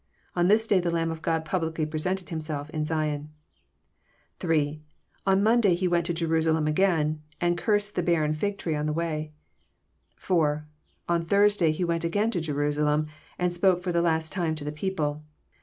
On 0.35 0.47
this 0.47 0.65
day 0.65 0.79
the 0.79 0.89
Lamb 0.89 1.11
of 1.11 1.21
God 1.21 1.45
publicly 1.45 1.85
presented 1.85 2.29
Himself 2.29 2.71
in 2.71 2.85
Zion. 2.85 3.29
(3) 4.39 4.81
On 5.27 5.43
Monday 5.43 5.75
He 5.75 5.87
went 5.87 6.07
to 6.07 6.13
Jerusalem 6.15 6.65
again, 6.65 7.21
and 7.39 7.55
cursed 7.55 7.93
the 7.93 8.01
barren 8.01 8.33
fig 8.33 8.57
tree 8.57 8.73
on 8.73 8.87
the 8.87 8.93
way. 8.93 9.31
(4) 10.15 10.65
On 11.07 11.23
Tuesday 11.23 11.71
He 11.71 11.83
went 11.83 12.03
again 12.03 12.31
to 12.31 12.41
Jerusa 12.41 12.83
lem, 12.83 13.05
and 13.37 13.53
spoke 13.53 13.83
for 13.83 13.91
the 13.91 14.01
last 14.01 14.31
time 14.31 14.55
to 14.55 14.63
the 14.65 14.71
people. 14.71 15.23